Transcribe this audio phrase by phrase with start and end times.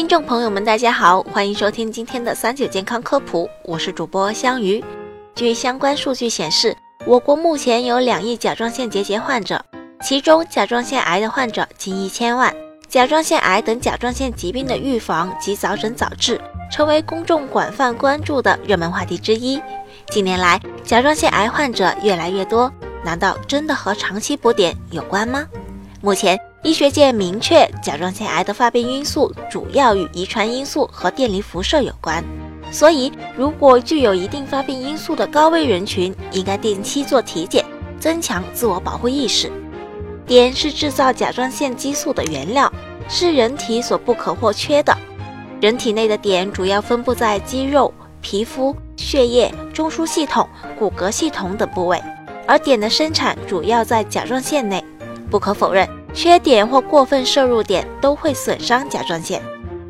[0.00, 4.82] 听众朋友们，大家好，欢迎收听今天的三九健康科普，我是主播香鱼。
[5.34, 9.62] 据相关数据显示，我国目前有两亿甲状腺结节患者，
[10.00, 12.50] 其中甲状腺癌的患者近一千万。
[12.88, 16.40] 甲状腺癌等甲状腺疾病的预防及早诊早治，
[16.72, 19.60] 成为公众广泛关注的热门话题之一。
[20.08, 22.72] 近年来，甲状腺癌患者越来越多，
[23.04, 25.46] 难道真的和长期补碘有关吗？
[26.00, 32.22] 目前，医学界明确，甲状腺癌的发病因素主要与遗传因素和电离辐射有关。
[32.70, 37.64] 所以，如果具有一定发病因素的高危人群，应该定期做体检，
[37.98, 39.50] 增强自我保护意识。
[40.26, 42.72] 碘是制造甲状腺激素的原料，
[43.08, 44.96] 是人体所不可或缺的。
[45.60, 48.76] 人体内的碘主要分布在肌肉、皮肤。
[48.96, 50.46] 血液、中枢系统、
[50.78, 51.98] 骨骼系统等部位，
[52.46, 54.84] 而碘的生产主要在甲状腺内。
[55.30, 59.42] 不可否认，缺碘或过分摄入碘都会损伤甲状腺。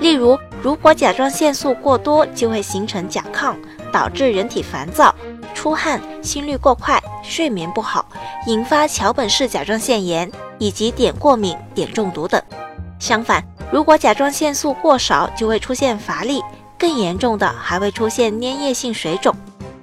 [0.00, 3.54] 例如，如果甲状腺素过多，就会形成甲亢，
[3.90, 5.14] 导致人体烦躁、
[5.54, 8.06] 出汗、心率过快、睡眠不好，
[8.46, 12.40] 引发桥本氏甲状腺炎以及碘过敏、碘中毒等。
[12.98, 16.42] 相反，如果甲状腺素过少，就会出现乏力。
[16.78, 19.34] 更严重的还会出现粘液性水肿。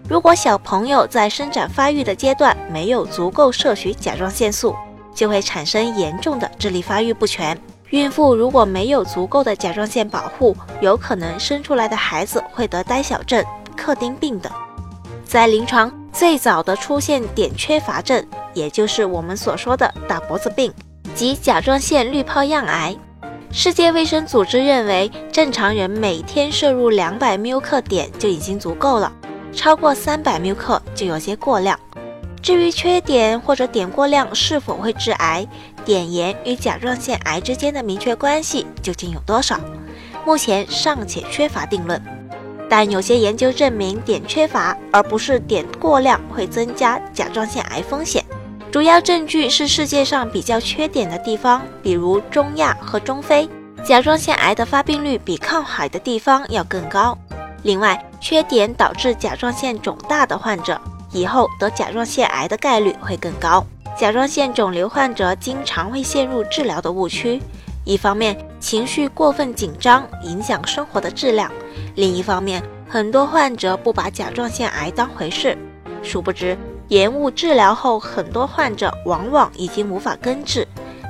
[0.07, 4.75] 如果小朋友在生长发育的阶段没有足够摄取甲状腺素，
[5.13, 7.57] 就会产生严重的智力发育不全。
[7.89, 13.43] 孕妇如果没有足够的甲状腺保护，有可能生出来的孩子会得呆小症、
[13.77, 14.51] 克丁病等。
[15.25, 20.73] 在临床最早的出现碘缺乏症，也就是我们所说的大脖子病
[21.13, 22.95] 及甲状腺滤泡样癌。
[23.51, 29.11] 世界卫生组织认为，正常人每天摄入两百缪克碘就已经足够了，
[29.53, 31.79] 超过三百缪克就有些过量。
[32.43, 35.47] 至于缺碘或者碘过量是否会致癌，
[35.85, 39.57] 碘盐与甲状腺癌之间的明确关系究竟有多少，
[40.25, 41.99] 目前尚且缺乏定论。
[42.69, 48.21] 但有些研究证明，碘缺乏而不是碘过量会增加甲状腺癌风险。
[48.69, 53.47] 主要证据是世界上比较缺碘的地方，比如中亚和中非，
[53.85, 57.17] 甲状腺癌的发病率比靠海的地方要更高。
[57.61, 60.81] 另外，缺碘导致甲状腺肿大的患者，
[61.13, 63.65] 以后得甲状腺癌的概率会更高。
[63.97, 67.39] 甲状腺肿瘤患者经常会陷入治疗的误区：
[67.85, 71.47] 一方面，情绪过分紧张，影响生活的质量；
[71.95, 75.57] 另一方面，很多患者不把甲状腺癌当回事，
[76.01, 76.57] 殊不知。
[76.89, 80.67] 延误治疗后，很多患者往往已经无法根治。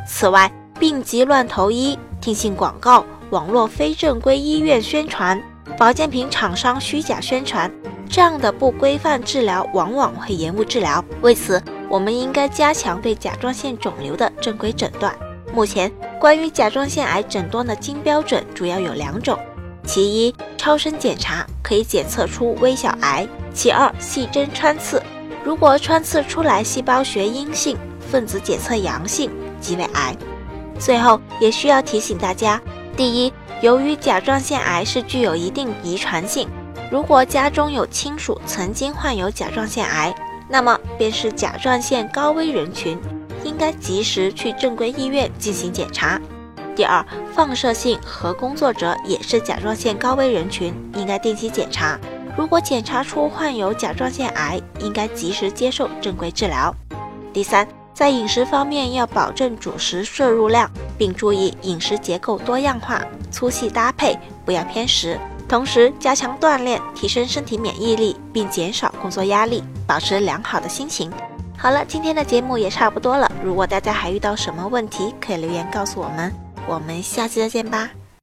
[0.08, 5.42] 此外，病急乱投医、听信广告、网络非正规医院宣传、
[5.78, 7.72] 保健品厂商虚假宣传，
[8.14, 11.04] 这样的不规范治疗往往会延误治疗。
[11.22, 11.60] 为此，
[11.90, 15.18] 我们应该加强对甲状腺肿瘤的正规诊断。
[15.52, 19.36] 目前，关于甲状腺癌诊断的金标准主要有两种：
[19.84, 25.02] 其一，超声检查可以检测出微小癌；其二，细针穿刺。
[25.44, 27.76] 如果穿刺出来细胞学阴性，
[28.12, 30.16] 分子检测阳性，即为癌。
[30.78, 32.62] 最后也需要提醒大家：
[32.96, 36.48] 第一，由于甲状腺癌是具有一定遗传性，
[36.92, 40.14] 如果家中有亲属曾经患有甲状腺癌，
[40.48, 42.98] 那么便是甲状腺高危人群，
[43.44, 46.22] 应该及时去正规医院进行检查。
[46.76, 52.00] 第二，放射性核工作者也是甲状腺高危人群，应该定期检查。
[52.38, 56.74] 如果检查出患有甲状腺癌，应该及时接受正规治疗。
[57.32, 65.20] 第三，在饮食方面要保证主食摄入量，并注意饮食结构多样化、粗细搭配，不要偏食。
[65.54, 71.12] 同时加强锻炼，提升身体免疫力，并减少工作压力，保持良好的心情。
[71.56, 73.32] 好了，今天的节目也差不多了。
[73.44, 76.34] 如果大家还遇到什么问题，可以留言告诉我们。
[76.68, 77.88] 我们下期再见吧。